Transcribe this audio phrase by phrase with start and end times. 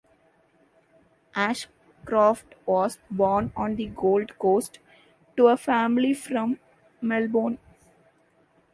[1.35, 4.79] Ashcroft was born on the Gold Coast
[5.37, 6.57] to a family from
[7.01, 7.59] Melbourne.